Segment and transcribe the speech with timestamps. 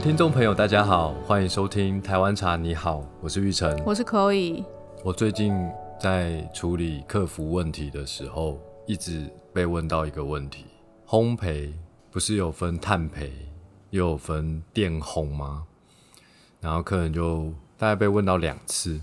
[0.00, 2.56] 位听众朋友，大家好，欢迎收听台湾茶。
[2.56, 4.64] 你好，我是玉成，我是可以。
[5.04, 5.52] 我最近
[6.00, 10.64] 在处理客服问题的时候，一直被问到一个问题：
[11.06, 11.70] 烘焙
[12.10, 13.30] 不是有分炭焙，
[13.90, 15.66] 又有分电烘吗？
[16.62, 18.98] 然后客人就大概被问到两次，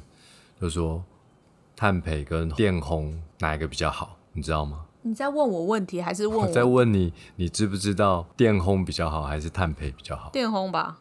[0.60, 1.04] 就说
[1.76, 4.18] 炭焙跟电烘哪一个比较好？
[4.34, 4.87] 你知道吗？
[5.04, 6.48] 你在问我问题，还是问我？
[6.48, 10.30] 在问你，你知不知道电烘比较好，还是炭焙比较好？
[10.32, 10.98] 电烘吧。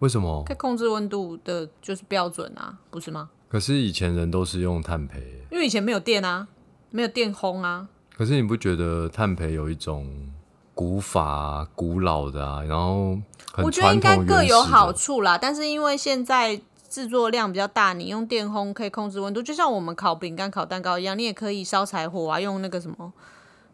[0.00, 0.44] 为什么？
[0.44, 3.30] 可以控制温度的，就是标准啊，不是吗？
[3.48, 5.14] 可是以前人都是用炭焙，
[5.50, 6.48] 因为以前没有电啊，
[6.90, 7.88] 没有电烘啊。
[8.14, 10.28] 可是你不觉得炭焙有一种
[10.74, 12.62] 古法、古老的啊？
[12.64, 13.18] 然后
[13.62, 15.38] 我觉得应该各有好处啦。
[15.38, 16.60] 但是因为现在
[16.90, 23.12] 制作量比较大，你用电烘可以控制温度，就像我们烤饼干、烤蛋糕一样，你也可以烧柴火啊，用那个什么。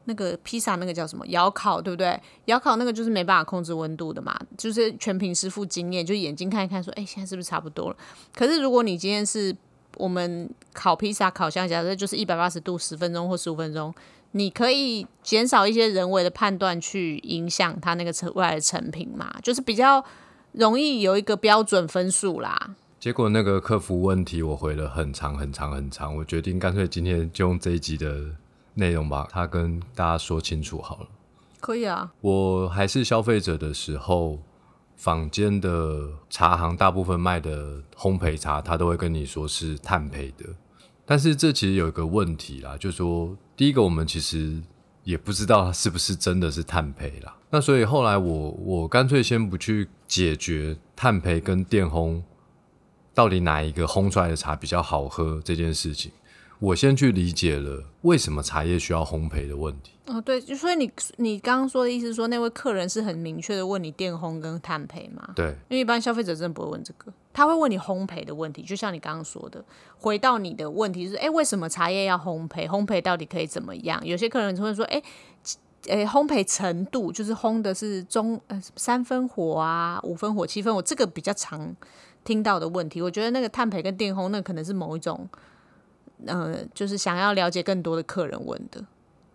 [0.05, 1.27] 那个披萨那个叫什么？
[1.29, 2.21] 窑烤对不对？
[2.47, 7.97] 窑烤那个就是没办法控制温度的嘛，就是全凭师傅经验，就眼睛看一看，说，哎，现在是不是差不多了？
[8.35, 9.55] 可是如果你今天是
[9.97, 13.95] 我们烤披萨烤箱，假设就是一百八十度十分钟或十五分钟，
[14.33, 20.05] 你可以减少一些人为的判断去影响它那个成未来的成品嘛，就是比较
[20.53, 22.75] 容易有一个标准分数啦。
[22.99, 28.37] 结果那个客服问题我回了很长很长很长，我决定干脆今天就用这一集的。
[28.75, 31.07] 内容吧，他跟大家说清楚好了。
[31.61, 32.13] 可以啊。
[32.21, 34.39] 我还是消费者的时候，
[34.97, 40.47] 坊间的茶行大部分卖的烘焙茶，他都会跟你说是碳焙的。
[41.05, 44.63] 但是这其实有一个问题啦，就是说，第一个我们其实
[45.05, 47.37] 也不知道是不是真的是碳焙啦。
[47.51, 52.23] 那所以后来我我干脆先不去解决碳焙跟电烘
[53.13, 56.11] 到底哪一个烘出来的茶比较好喝这件事情。
[56.63, 59.95] 我先去理解了为什么茶叶需要烘焙的问题。
[60.07, 65.33] 哦，对，所以你你刚刚说的意思是说，那位客人是很明确的问你电烘跟炭焙吗？
[65.35, 68.63] 对，因为一般消费者真的不会问这个，他会问你烘焙的问题。
[68.63, 69.65] 就像你刚刚说的，
[69.99, 72.69] 回到你的问题是，哎，为什么茶叶要烘焙？
[72.69, 74.01] 烘焙到底可以怎么样？
[74.07, 75.03] 有些客人就会说，哎，
[75.89, 81.75] 诶，烘焙程度就是烘的是中呃三分火啊，五分火、七分火，这个比较常
[82.23, 83.03] 听到的问题。
[83.03, 85.29] 我觉得那个炭焙跟电烘，那可能是某一种。
[86.27, 88.85] 呃，就是想要了解更多的客人问的，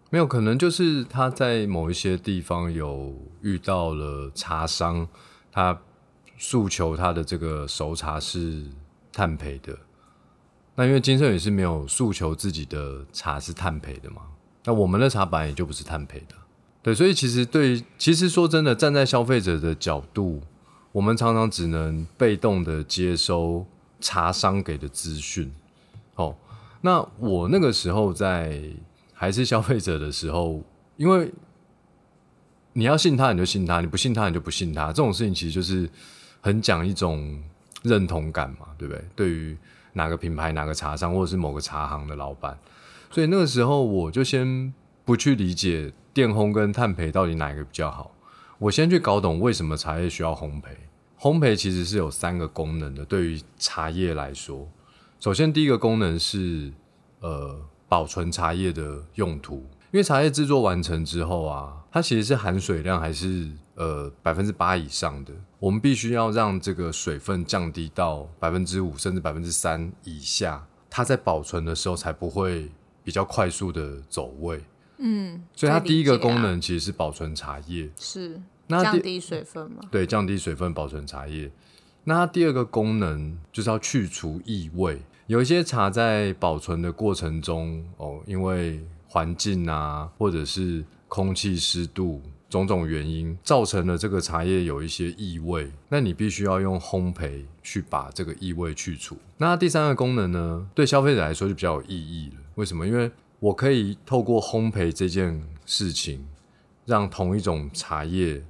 [0.10, 5.08] 没有可能就是他在某一些地方有遇到了茶商，
[5.52, 5.80] 他
[6.38, 8.64] 诉求他的这个熟茶是
[9.12, 9.78] 碳焙的，
[10.76, 14.22] 那因为金盛也是没有诉求自己的茶是碳焙的嘛，
[14.64, 16.36] 那我们的茶板也就不是碳焙的，
[16.84, 20.42] 对，所以其实对，其实说真的，站在消费者的角度，
[20.92, 23.66] 我们常常只能被动的接收
[24.00, 25.52] 茶商给的资讯，
[26.82, 28.62] 那我那个时候在
[29.14, 30.64] 还是消费者的时候，
[30.96, 31.32] 因为
[32.74, 35.90] 你要信他你就信他，你不信他你就不信他，这种事情其实就是
[36.40, 37.44] 很讲一种
[37.82, 39.04] 认同感嘛，对不对？
[39.16, 39.58] 对于
[39.94, 42.58] 哪个品牌、哪个茶商或者是某个茶行的老板，
[43.10, 44.72] 所以那个时候我就先
[45.04, 48.12] 不去理解电烘跟碳焙到底哪一个比较好，
[48.60, 50.68] 我先去搞懂为什么茶叶需要烘焙。
[51.20, 54.68] 烘焙其实是有三个功能的，对于茶叶来说。
[55.20, 56.72] 首先，第一个功能是
[57.22, 59.56] 呃保存茶叶的用途，
[59.92, 72.70] 因为茶叶制作完成之后啊，它其实是含水量还是呃百分之八以上的，我们必须要让这个水分降低到百分之五甚至百分之三以下，它在保存的时候才不会
[73.04, 74.64] 比较快速的走味。
[75.00, 79.82] 嗯，所以它第一个功能其实是保存茶叶，是那降低水分嘛？
[79.90, 81.52] 对，降低水分保存茶叶。
[82.10, 85.02] 那它第二个功能就是要去除异味。
[85.26, 95.70] 有一些茶在保存的过程中，哦，因为环境啊，或者是空气湿度种种原因，造成了这个茶叶有一些异味。
[95.90, 99.18] 那你必须要用烘焙去把这个异味去除。
[99.36, 102.42] 那第三个功能呢，对消费者来说就比较有意义了。
[102.56, 102.88] 为什么？
[102.88, 103.12] 因为
[103.42, 106.26] 我可以透过烘焙这件事情，
[106.86, 108.42] 让同一种茶叶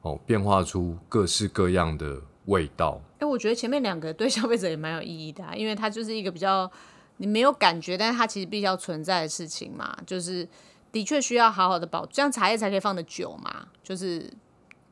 [0.00, 2.22] 哦变化出各式各样的。
[2.46, 6.70] 味道，哎，我觉得前面两个对消费者也蛮有意义的，因为它就是一个比较
[7.16, 10.48] 你没有感觉，但是它其实必须要存在的事情嘛，就是
[10.92, 14.30] 的确需要好好的保，这样茶叶才可以放的久嘛，就是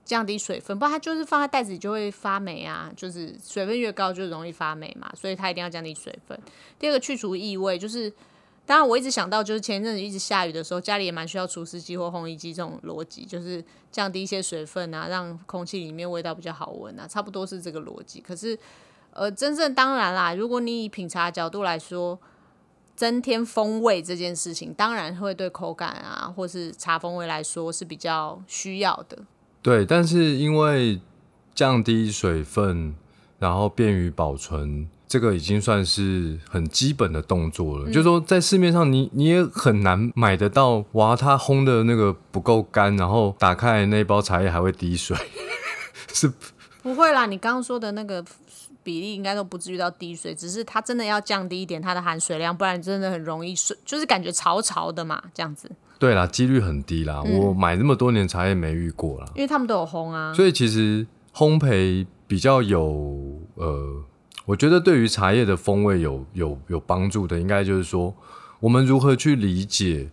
[0.05, 6.39] 降低水分，不然它就是放在袋子里就会发霉啊，就是水分越高就容易发霉嘛，所以它一定要降低水分。
[6.79, 8.13] 第二个去除异味，就是。
[8.65, 18.21] 当然，我一直想到就是前一阵子一直下雨的时候，家里也蛮需要除湿机或烘衣机这种逻辑，就是降低一些水分啊，让空气里面味道比较好闻啊，差不多是这个逻辑。
[18.21, 18.59] 可是，
[19.13, 22.19] 呃，真正当然啦，如果你以品茶角度来说，
[22.95, 29.19] 增添风味这件事情，当然会对口感啊，或是茶风味来说是比较需要的。
[29.61, 31.01] 对，但是因为
[31.55, 32.95] 降低水分，
[33.39, 37.87] 然后便于保存，这个已经算是很基本的动作了。
[37.89, 45.15] 就是说，在市面上你你也很难买得到，哇，它烘的那个不够干，然后打开来那包茶叶还会滴水，
[46.15, 46.33] 是
[46.83, 48.25] 不会啦，你刚刚说的那个
[48.83, 55.71] 比例应该都不至于到滴水，只是它真的要降低一点它的含水量，不然真的很容易水，就是感觉潮潮的嘛，这样子。
[55.99, 57.23] 对啦，几率很低啦。
[57.23, 60.33] 我买那么多年茶叶没遇过啦，因为他们都有烘啊。
[60.33, 64.03] 所以其实烘焙比较有呃，
[64.53, 68.15] 我觉得对于茶叶的风味有有有帮助的，应该就是说
[68.61, 70.11] 我们如何去理解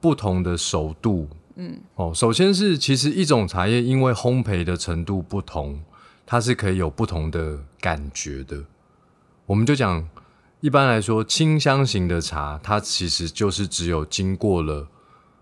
[0.00, 1.28] 不同的熟度。
[1.54, 5.80] 嗯，哦，首先是其实一种茶叶因为烘焙的程度不同，
[6.26, 8.64] 它是可以有不同的感觉的。
[9.46, 10.08] 我们就讲
[10.60, 14.88] 一般来说，清香型的茶，它其实就是只有经过了。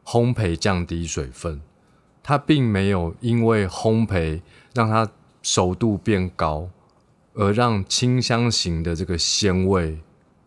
[0.05, 1.63] 烘焙降低水分，
[2.23, 4.43] 它并没有因为烘焙
[4.75, 5.09] 让它
[5.41, 6.69] 熟度变高，
[7.35, 9.99] 而让清香型的这个鲜味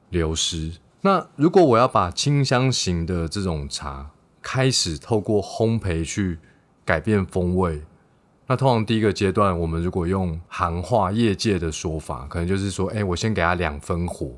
[0.09, 0.73] 流失。
[1.01, 4.11] 那如果我要把清香型的这种茶
[4.41, 6.39] 开始透过烘焙去
[6.83, 7.81] 改变风味，
[8.47, 14.31] 那通常第一个阶段，我们如果用行话业界的说法，可能就是说，哎，我先给它两分火。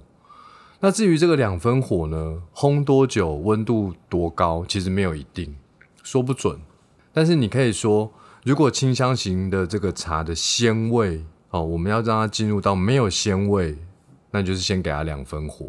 [0.79, 5.55] 那至于这个两分火呢，烘多久、温度多高，其实没有一定，
[6.03, 6.59] 说不准。
[7.13, 8.11] 但是你可以说，
[8.43, 13.77] 如果清香型的这个茶的鲜味哦，我们要让它进入到没有鲜味，
[14.31, 15.67] 那就是先给它两分火。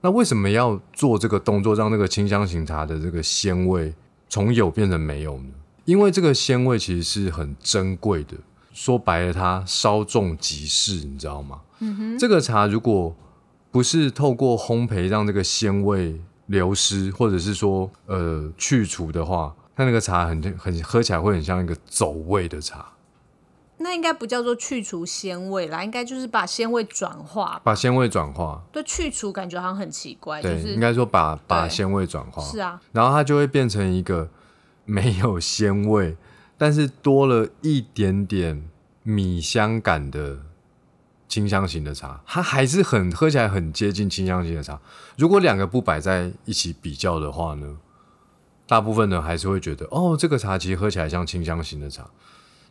[0.00, 3.94] 那为什么要做这个动作，让那个清香型茶的这个鲜味
[4.28, 5.50] 从有变成没有呢？
[5.84, 8.36] 因为这个鲜味其实是很珍贵的，
[8.72, 11.60] 说白了，它稍纵即逝，你知道吗？
[11.80, 13.14] 嗯哼，这个茶如果
[13.70, 22.86] 不是透过烘焙让这个鲜味流失，或者是说呃去除的话，它那个茶很很喝起来会很像一个走味的茶。
[23.80, 27.60] 那应该不叫做去除鲜味啦，应该就是把鲜味转化。
[27.64, 28.62] 把鲜味转化。
[28.70, 30.40] 对，去除感觉好像很奇怪。
[30.40, 32.42] 对，应该说把把鲜味转化。
[32.42, 32.80] 是啊。
[32.92, 34.28] 然后它就会变成一个
[34.84, 36.16] 没有鲜味，
[36.56, 38.68] 但是多了一点点
[39.02, 40.38] 米香感的。
[41.30, 44.80] 清香型的茶，它还是很喝起来很接近清香型的茶。
[45.16, 47.76] 如果两个不摆在一起比较的话呢，
[48.66, 52.10] 大部分人还是会觉得，哦，这个茶其实喝起来像清香型的茶。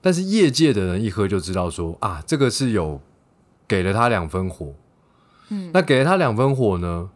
[0.01, 3.01] 但是业界的人一喝就知道说，啊，这个是有
[3.67, 4.73] 给了他两分火。
[5.49, 7.09] 嗯，那给了他两分火呢，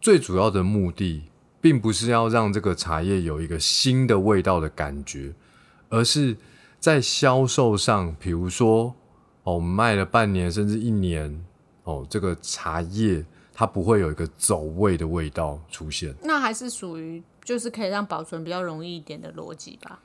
[0.00, 1.24] 最主要的目的，
[1.60, 5.32] 并不是要让这个茶叶有一个新的味道的感觉，
[5.88, 6.36] 而是
[6.78, 8.94] 在销售上，比如说。
[9.46, 11.44] 哦，我们卖了半年甚至一年，
[11.84, 13.24] 哦，这个茶叶
[13.54, 16.12] 它不会有一个走味的味道出现。
[16.24, 20.00] 那还是属于就是可以让保存比较容易一点的逻辑吧。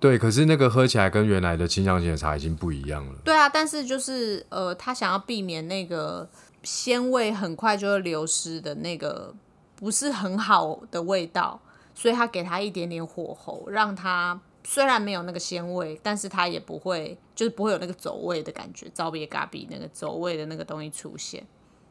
[0.00, 3.14] 对，可是那个喝起来跟原来的清香型的茶已经不一样了。
[3.22, 6.28] 对啊，但是就是呃，他想要避免那个
[6.62, 9.32] 鲜味很快就会流失的那个
[9.76, 11.60] 不是很好的味道，
[11.94, 14.40] 所以他给他一点点火候，让它。
[14.62, 21.42] 虽然没有那个鲜味，但是它也不会，就是不会有那个走味的感觉，招别嘎比那个走味的那个东西出现，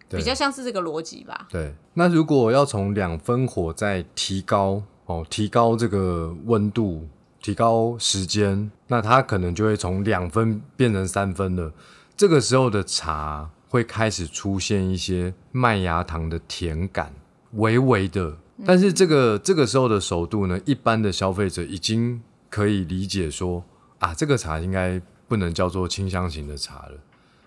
[0.08, 1.48] 比较像是这个逻辑吧。
[1.50, 7.08] 对，那如果要从两分火再提高哦，提高这个温度，
[7.42, 11.74] 提高时间，那它可能就会从两分变成三分了。
[12.16, 17.14] 这个时候的茶会开始出现一些麦芽糖的甜感，
[17.54, 22.22] 微微的，但是这个这个时候的熟度呢，一般的消费者已经。
[22.52, 23.64] 可以理解说
[24.00, 26.94] 啊，这个茶应该不能叫做清香型的茶了，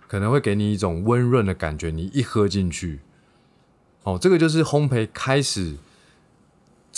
[0.06, 1.90] 可能会给你一种温润的感觉。
[1.90, 3.00] 你一喝进去，
[4.04, 5.74] 哦，这个就是烘焙开始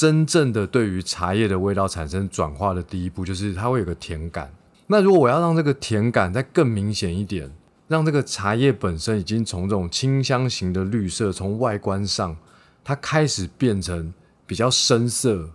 [0.04, 4.52] 真正的对于茶叶的味道产生转化的第一步，就是它会有个甜感。
[4.88, 7.50] 那如果我要让这个甜感再更明显一点，
[7.88, 12.36] 让这个茶叶本身已经从这种清香型的绿色，从外观上
[12.84, 14.12] 它开始变成
[14.46, 15.48] 比较深色，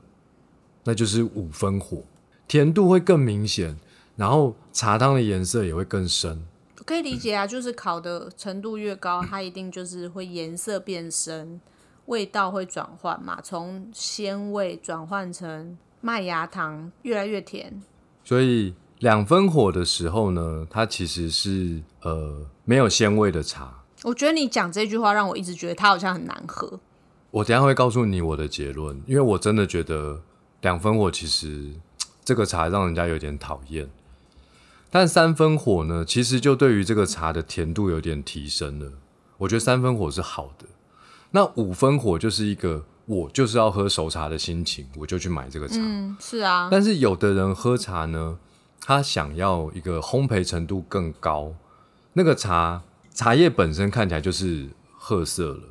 [0.83, 2.01] 那就是五分火。
[2.47, 3.77] 甜度会更明显，
[4.15, 6.41] 然后茶汤的颜色也会更深。
[6.83, 11.61] 可以理解啊，就是烤的程度越高，它一定就是会颜色变深，
[12.09, 17.81] 味道会转换嘛，从鲜味转换成麦芽糖，越来越甜。
[18.23, 23.83] 所以两分火的时候呢，它其实是呃没有鲜味的茶。
[24.03, 26.79] 我觉得你讲这句话让我一直觉得它好像很难喝。
[27.31, 30.21] 我等下会告诉你我的结论，因为我真的觉得
[30.61, 31.73] 两分火其实。
[32.21, 33.89] 这个茶让人家有点讨厌，
[34.91, 38.91] 但三分火呢，其实就对于这个茶的甜度有点提升了。
[39.39, 40.67] 我觉得三分火是好的。
[41.31, 45.75] 那五分火就是一个我就是要喝熟茶的心情，我就去买这个茶。
[45.79, 46.69] 嗯，是啊。
[46.71, 48.37] 但是有的人喝茶呢，
[48.81, 51.53] 他想要一个烘焙程度更高，
[52.13, 52.81] 那个茶
[53.13, 55.63] 茶叶本身看起来就是褐色了，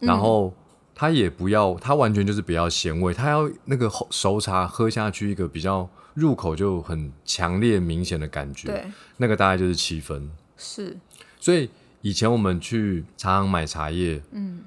[0.00, 0.54] 然后
[0.94, 8.86] 他也不要，他完全就是不要咸味，他要那个熟茶喝下去一个比较入口就很强烈明显的感觉，对，
[9.18, 10.30] 那个大概就是七分。
[10.56, 10.96] 是，
[11.38, 11.68] 所以
[12.00, 14.62] 以前我们去茶行买茶叶，嗯，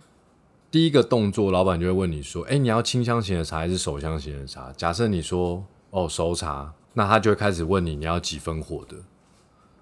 [0.72, 8.96] 第一个动作，老板就会问你说：“哎、你要清香型的茶还是手香型的茶？”假设你说哦熟茶，那他就会开始问你你要几分火的。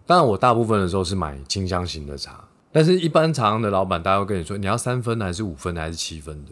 [0.06, 6.52] 当然，我大部分的时候是买清香型的茶，但是一般茶行的老板，大家会跟你说你要三分的还是五分的还是七分的，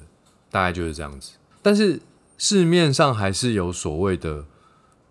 [0.52, 1.34] 大概就是这样子。
[1.62, 2.02] 但是
[2.38, 4.44] 市面上还是有所谓的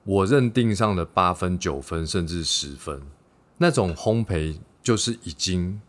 [0.05, 3.01] 我认定上的八分、九分甚至十分。
[3.57, 5.81] 那种烘焙就是已经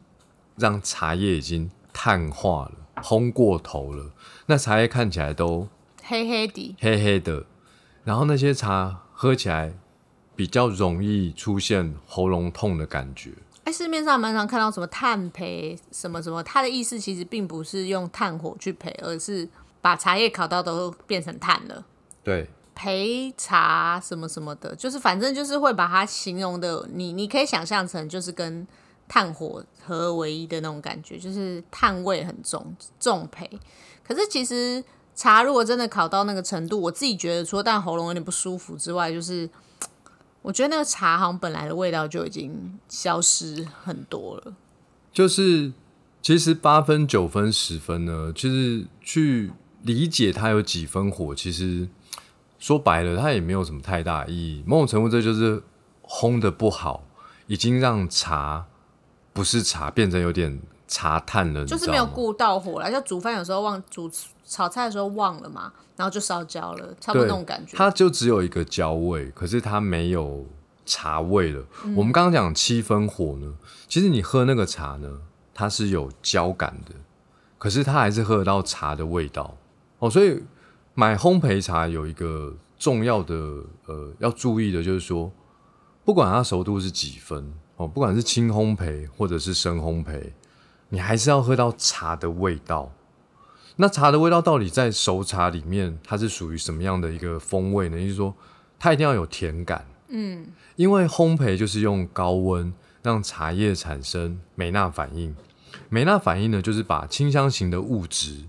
[0.56, 4.12] 让茶叶已经碳化了，烘过头了，
[4.48, 5.68] 那茶叶看起来都
[6.04, 7.46] 黑黑的，黑黑的，
[8.04, 9.74] 然后那些茶喝起来
[10.36, 13.32] 比较容易出现喉咙痛的感觉。
[13.64, 19.50] 哎，市面上蛮常看到什么炭焙什么什么，它的意思其实并不是用炭火去焙，而是
[19.82, 21.84] 把茶叶烤到都变成炭了。
[22.24, 22.48] 对，
[22.78, 28.68] 焙茶什么什么的，就是反正就是会把它形容的，你你可以想象成就是跟
[29.08, 33.48] 炭火合而为一的那种感觉，就是炭味很重重焙。
[34.04, 34.84] 可是其实
[35.16, 39.50] 茶如果真的烤到那个程度，我自己觉得除了但喉咙有点不舒服之外，就是
[40.42, 44.54] 我觉得那个茶好像本来的味道就已经消失很多了。
[45.14, 45.72] 就是
[46.22, 49.52] 其实八分、九分、十分呢，其实去
[49.82, 51.88] 理解它有几分火，其实
[52.60, 54.64] 说白了，它也没有什么太大意义。
[54.68, 55.64] 某种程度，这就是
[56.04, 57.08] 烘的不好，
[57.48, 58.66] 已经让茶
[59.36, 64.10] 不是茶，变成有点茶炭了，就是没有顾到火了，就煮饭有时候忘煮
[64.46, 67.76] 炒菜的时候忘了嘛，然后就烧焦了，差不多对那种感觉。
[67.76, 70.46] 它就只有一个焦味，可是它没有
[70.86, 71.62] 茶味了。
[71.84, 73.56] 嗯我们刚刚讲七分火呢，
[73.90, 75.20] 其实你喝那个茶呢，
[75.54, 76.96] 它是有焦感的，
[77.58, 79.58] 可是它还是喝得到茶的味道
[80.00, 80.10] 哦。
[80.10, 80.42] 所以
[80.94, 83.36] 买烘焙茶有一个重要的
[83.88, 85.30] 呃要注意的就是说，
[86.06, 90.32] 不管它熟度是几分哦，不管是轻烘焙或者是深烘焙，
[90.90, 92.92] 你还是要喝到茶的味道。
[93.78, 97.98] 那茶的味道到底在熟茶里面，它是属于什么样的一个风味呢？
[97.98, 98.34] 也就是说，
[98.80, 99.86] 它一定要有甜感。
[100.08, 105.36] 嗯，因为烘焙就是用高温让茶叶产生梅纳反应。
[105.90, 108.46] 梅纳反应呢，就是把清香型的物质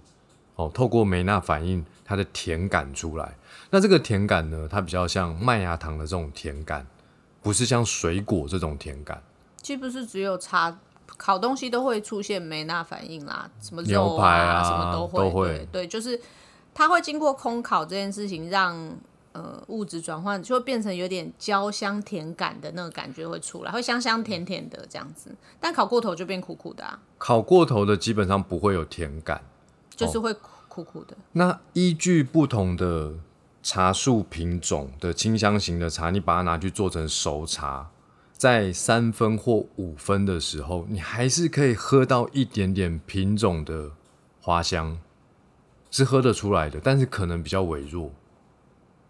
[0.54, 3.34] 哦，透过梅纳反应它的甜感出来。
[3.70, 6.86] 那这个甜感呢，它比较像麦芽糖的这种甜感，
[7.46, 9.22] 不是像水果这种甜感。
[9.62, 10.76] 其实不是只有茶
[11.16, 16.20] 烤东西都会出现梅纳反应啦，什么牛肉排啊什么都会，都会对对，就是
[16.74, 18.98] 它会经过空烤这件事情让。
[19.32, 25.30] 呃，物质转换就会变成有点焦香甜感的那个感觉会出来，会香香甜甜的这样子。
[25.60, 29.42] 但烤过头就变苦苦的啊，烤过头的基本上不会有甜感。
[29.94, 31.14] 就是会苦苦苦的。
[31.32, 33.12] 那依据不同的
[33.66, 37.90] 茶树品种的清香型的茶，你把它拿去做成熟茶，
[38.32, 43.90] 在三分或五分的时候，你还是可以喝到一点点品种的
[44.40, 45.00] 花香，
[45.90, 48.12] 是喝得出来的，但是可能比较微弱。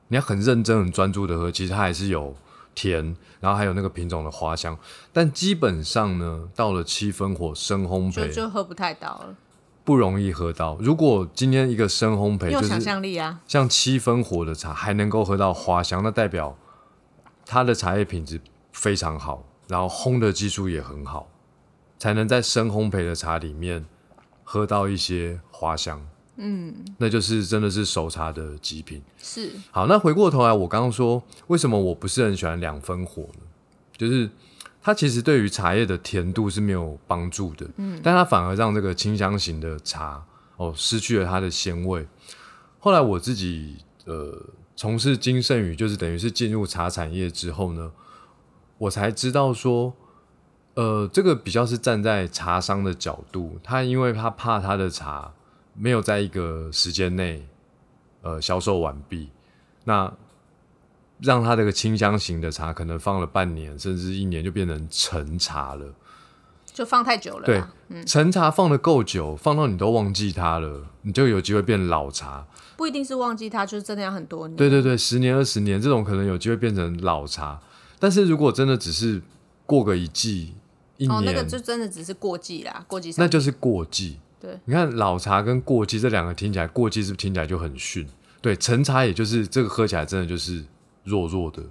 [0.08, 2.34] 你要很认真、很专注的喝，其实它还是有
[2.74, 4.78] 甜，然后还有那个品种的花香，
[5.12, 9.36] 但基本上呢，到了七分火深烘就焙就喝不太到了，
[9.86, 10.76] 不容易喝到。
[10.80, 13.40] 如果今天一个深烘焙你有想就是象力啊。
[13.46, 16.58] 像七分火的茶还能够喝到花香，那代表
[17.46, 18.40] 它的茶叶品质
[18.72, 21.28] 非常好，然后烘的技术也很好，
[22.00, 23.86] 才能在深烘焙的茶里面
[24.42, 26.04] 喝到一些花香。
[26.34, 29.00] 嗯，那就是真的是熟茶的极品。
[29.22, 33.40] 是，好，那回过头来，我刚刚说为什么我不是很喜欢两分火呢？
[33.96, 34.28] 就是
[34.86, 40.24] 它其实对于茶叶的甜度是没有帮助的，嗯，但它反而让这个清香型的茶
[40.58, 42.06] 哦失去了它的鲜味。
[42.78, 44.40] 后来我自己呃
[44.76, 47.90] 从事金圣宇，就是等于是进入茶产业之后呢，
[48.78, 49.92] 我才知道说，
[50.74, 55.32] 呃，这个比较是站在茶商的角度，他因为他怕他的茶
[55.74, 57.44] 没有在一个时间内
[58.22, 59.30] 呃销售完毕，
[59.82, 60.12] 那
[61.20, 65.94] 让它这个清香型的茶可能放了半年甚至一年就变成陈茶了。
[66.72, 67.72] 就放太久了对啦。，
[68.06, 72.46] 陈茶放的够久，放到你都忘记它了，你就有机会变老茶。
[72.76, 74.54] 不一定是忘记它，就是真的要很多年。
[74.54, 77.58] 对对对，十年二十年这种可能有机会变成老茶，
[77.98, 79.22] 但是如果真的只是
[79.64, 80.52] 过个一季
[80.98, 84.20] 一哦，年，那个就真的只是过季啦，过季那就是过季。
[84.38, 88.06] 对，你看老茶跟过季这两个听起来，过季是不是听起来就很逊？
[88.42, 90.62] 对，陈茶也就是这个喝起来真的就是
[91.06, 91.62] 弱弱的。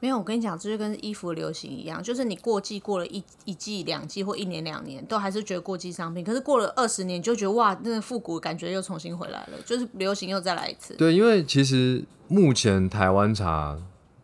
[0.00, 10.94] 没有，我跟你讲，这就跟衣服流行一样，就是你过季过了一一季、两季或一年两年，都还是觉得过季商品，可是过了二十年，就觉得哇，那个复古感觉又重新回来了，就是流行又再来一次。
[10.94, 13.78] 对，因为其实目前台湾茶，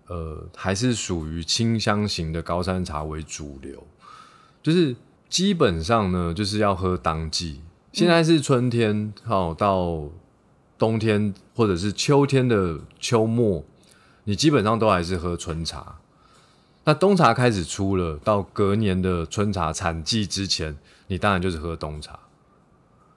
[0.09, 3.87] 呃，还是属于清香型的高山茶为主流，
[4.61, 4.97] 就是
[5.28, 7.61] 基本上呢，就是要喝当季。
[7.93, 10.09] 现在是春天，好到
[10.76, 13.64] 冬天或者是秋天的秋末。
[14.28, 15.97] 你基本上都还是喝春茶，
[16.85, 22.18] 那冬茶开始出了，到隔年的春茶产季之前，你当然就是喝冬茶。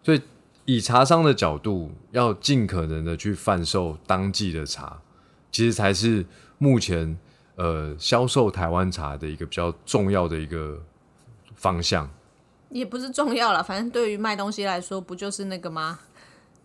[0.03, 0.21] 所以
[0.63, 5.01] 以茶商的角度，要尽可能的去贩售当季的茶，
[5.51, 6.25] 其实才是
[6.57, 7.19] 目前
[7.57, 10.81] 呃销售台湾茶的一个比较重要的一个
[11.55, 12.09] 方向。
[12.69, 15.99] 也不是重要了，反正对于卖东西来说，不就是那个吗？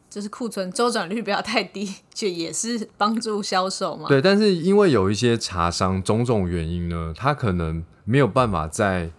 [0.08, 4.08] 就是库存周转率不要太低，就也是帮助销售嘛。
[4.08, 9.10] 对，但是因为有一些茶商种种原因呢，他可能没有办法在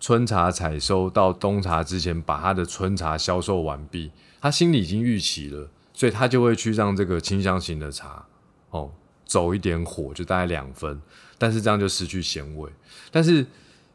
[0.00, 4.10] 春茶采收到冬茶之前把他的春茶销售完毕，
[4.40, 8.26] 他心里已经预期了，所以他就会去让这个清香型的茶
[8.70, 8.90] 哦
[9.24, 11.00] 走一点火，就大概两分，
[11.38, 12.70] 但是这样就失去鲜味。
[13.10, 13.46] 但是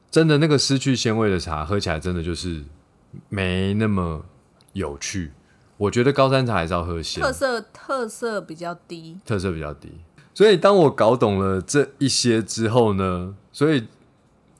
[0.09, 2.63] 真的那个失去鲜味的茶，喝起来真的就是
[3.27, 4.25] 没那么
[4.73, 5.31] 有趣。
[5.79, 9.89] 我觉得高山茶还是要喝鲜，特色特色比较低，特色比较低。
[10.33, 13.87] 所以当我搞懂了这一些之后呢，所以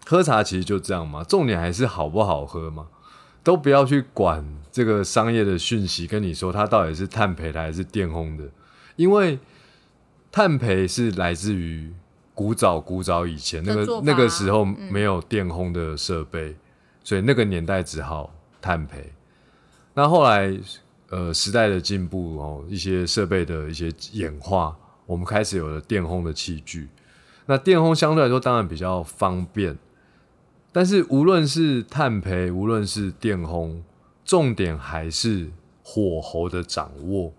[0.06, 2.88] 喝茶其实就这样嘛，重点还是好不好喝嘛，
[3.44, 8.46] 都不要去管这个商业的讯息跟你说它到底是碳培的还是电烘的，
[8.96, 9.38] 因为
[10.32, 11.94] 碳培是来自于
[12.34, 16.56] 古早古早以前那个那个时候没有电烘的设备，
[17.04, 19.12] 所以那个年代只好碳培。
[19.96, 20.58] 那后来。
[21.10, 24.76] 呃，时代的进步哦，一些设备的一些演化，
[25.06, 26.88] 我们开始有了电烘的器具。
[27.48, 29.76] 那电烘相对来说当然比较方便，
[30.72, 33.82] 但是无论是碳培，无论是电烘，
[34.24, 35.50] 重点还是
[35.84, 37.34] 火候的掌握。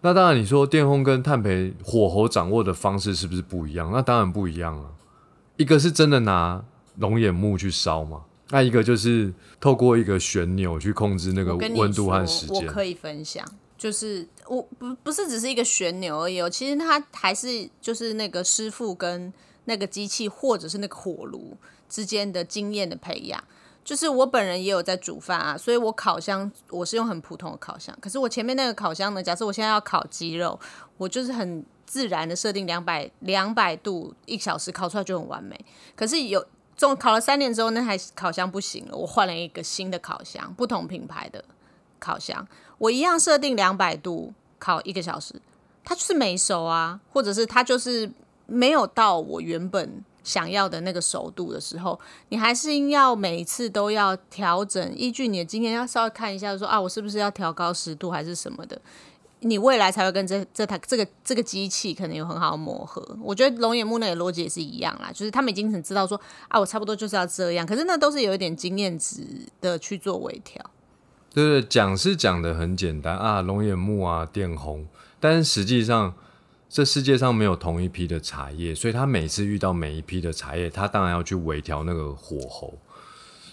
[0.00, 3.90] 那当然，你说电烘跟碳培火候掌握的方式是不是不一样？
[3.92, 4.90] 那当然不一样啊。
[5.56, 6.64] 一个是真的拿
[6.98, 8.22] 龙眼木去烧嘛。
[8.50, 12.66] 那一个就是透过一个旋钮去控制那个温度和时间。
[12.66, 13.42] 我可以分享，
[13.78, 19.32] 就是我不不是只是一个旋钮而已哦，其实它还是就是那个师傅跟
[19.64, 21.56] 那个机器或者是那个火炉
[21.88, 23.42] 之间的经验的培养。
[23.82, 30.60] 就是我本人也有在煮饭啊，所以我烤箱我是用很普通的烤箱，可是我前面那个烤箱呢，假设我现在要烤鸡肉，
[30.98, 35.58] 我就是很自然的设定两百两百度一小时烤出来就很完美。
[35.96, 36.46] 可是有。
[36.76, 41.44] 中烤了三年之后，那台烤箱不行了，我换了一个新的烤箱，不同品牌的
[41.98, 42.46] 烤箱，
[42.78, 45.34] 我一样设定两百度烤一个小时，
[45.84, 48.10] 它就是没熟啊，或者是它就是
[48.46, 51.98] 没有到我原本想要的那个熟度的时候，
[52.30, 58.80] 你还是要每一次都要调整，依据你的经验要稍微看一下，说啊，我是不是要调高十度还是什么的。
[59.44, 63.06] 你未来才会跟这这台这个这个机器可能有很好的磨合。
[63.22, 67.66] 我觉得龙眼木那个逻辑也是一样啦，就是他们已经很知道说啊，我差不多就是要这样。
[67.66, 69.22] 可是那都是有一点经验值
[69.60, 70.64] 的去做微调。
[71.32, 74.86] 对对，讲是讲的很简单啊，龙眼木啊，电红，
[75.20, 76.14] 但是实际上
[76.68, 82.74] 这世界上没有同一批的茶叶，所以他每次遇到每一批的茶叶，他当然要去微调那个火候。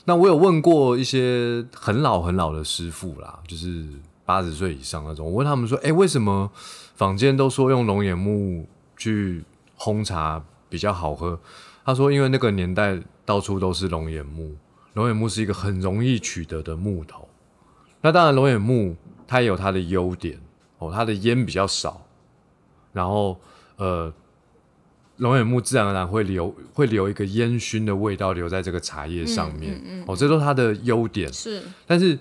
[0.05, 3.85] 那我有问过一些很老很老的师傅啦，就是。
[4.25, 6.49] 八十岁以上那种，我问他们说：“哎，为什么
[6.95, 9.43] 坊间都说用龙眼木去
[9.77, 11.39] 烘茶比较好喝？”
[11.83, 14.55] 他说：“因为那个年代到处都是龙眼木，
[14.93, 17.27] 龙眼木是一个很容易取得的木头。
[18.01, 18.95] 那当然，龙眼木
[19.27, 20.39] 它也有它的优点
[20.77, 22.05] 哦，它的烟比较少，
[22.93, 23.37] 然后
[23.77, 24.13] 呃，
[25.17, 31.33] 龙眼木自然而然会留会留一个烟熏的味道留在这个茶叶上面哦，这都是它的优点。
[31.33, 32.17] 是，但是。”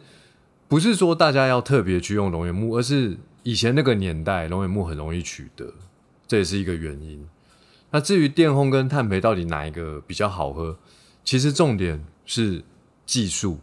[0.71, 5.75] 不是说大家要特别去用龙眼木，而是以前那个年代龙眼木很容易取得，
[6.29, 7.27] 这也是一个原因。
[7.91, 10.79] 那至于电烘跟碳培到底哪一个比较好喝，
[11.25, 12.63] 其实重点是
[13.05, 13.59] 技术。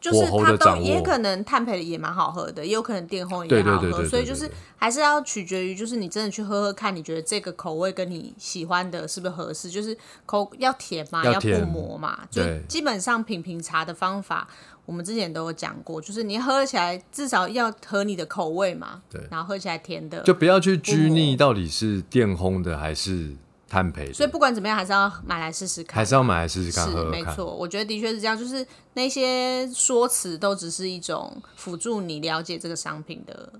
[0.00, 9.70] 就是它都也可能碳培的也蛮好喝的，也有可能电烘也蛮好喝，所以就是还是要取决于，就是你真的去喝喝看，你觉得这个口味跟你喜欢的是不是合适？
[9.70, 14.48] 就是口要甜嘛，要不磨嘛，就基本上品评茶的方法，
[14.84, 23.36] 我们之前都有讲过，就是你喝起来至少要合你的口味嘛，对，然后喝起来甜的，就不要去拘泥到底是电烘的还是。
[23.68, 25.96] 碳培，所以不管怎么样，还是要买来试试看。
[25.96, 27.44] 还是要买来试试看，是没错。
[27.44, 33.52] 我觉得的确是这样，就是那些说辞都只是一种辅助你了解这个商品的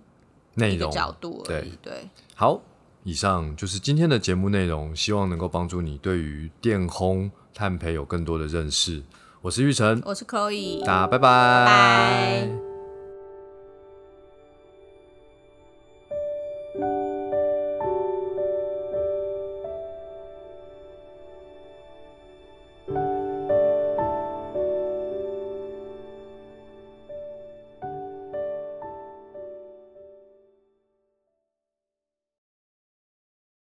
[0.55, 1.73] 内容角度而已。
[1.83, 2.61] 对，好，
[3.03, 9.03] 以上就是今天的节目内容，希望能够帮助你对于电烘碳培有更多的认识。
[9.43, 11.67] 我是玉成，我是 Chloe，大家拜拜。
[11.67, 12.66] 拜。